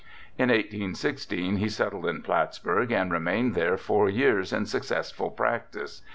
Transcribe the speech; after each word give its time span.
'In 0.39 0.49
1816 0.49 1.57
he 1.57 1.69
settled 1.69 2.07
in 2.07 2.23
Plattsburgh 2.23 2.91
and 2.91 3.11
remained 3.11 3.53
there 3.53 3.77
four 3.77 4.09
years 4.09 4.51
in 4.51 4.65
successful 4.65 5.29
practice. 5.29 6.01